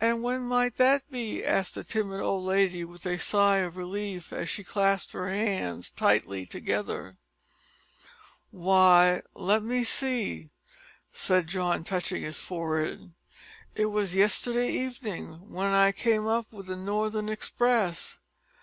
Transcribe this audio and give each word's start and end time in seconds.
"And 0.00 0.22
when 0.22 0.44
might 0.44 0.76
that 0.76 1.10
be?" 1.10 1.44
asked 1.44 1.74
the 1.74 1.84
timid 1.84 2.20
old 2.20 2.42
lady 2.44 2.86
with 2.86 3.04
a 3.04 3.18
sigh 3.18 3.58
of 3.58 3.76
relief 3.76 4.32
as 4.32 4.48
she 4.48 4.64
clasped 4.64 5.12
her 5.12 5.28
hands 5.28 5.90
tightly 5.90 6.46
together. 6.46 7.18
"W'y, 8.50 9.20
let 9.34 9.62
me 9.62 9.84
see," 9.84 10.48
said 11.12 11.48
John, 11.48 11.84
touching 11.84 12.22
his 12.22 12.38
forehead, 12.38 13.12
"it 13.74 13.90
was 13.92 14.16
yesterday 14.16 14.70
evenin' 14.72 15.32
w'en 15.50 15.74
I 15.74 15.92
came 15.92 16.26
up 16.26 16.50
with 16.50 16.68
the 16.68 16.74
northern 16.74 17.28
express." 17.28 18.16